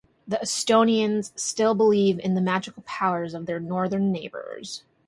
[0.27, 4.81] The Estonians still believe in the magical powers of their northern neighbors.